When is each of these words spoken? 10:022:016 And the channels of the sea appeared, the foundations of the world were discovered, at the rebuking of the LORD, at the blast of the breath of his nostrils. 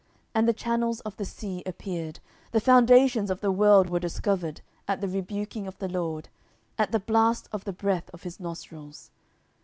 10:022:016 0.01 0.09
And 0.33 0.47
the 0.47 0.53
channels 0.53 0.99
of 1.01 1.17
the 1.17 1.25
sea 1.25 1.63
appeared, 1.63 2.19
the 2.53 2.59
foundations 2.59 3.29
of 3.29 3.41
the 3.41 3.51
world 3.51 3.87
were 3.91 3.99
discovered, 3.99 4.61
at 4.87 4.99
the 4.99 5.07
rebuking 5.07 5.67
of 5.67 5.77
the 5.77 5.87
LORD, 5.87 6.27
at 6.79 6.91
the 6.91 6.99
blast 6.99 7.47
of 7.51 7.65
the 7.65 7.71
breath 7.73 8.09
of 8.11 8.23
his 8.23 8.39
nostrils. 8.39 9.11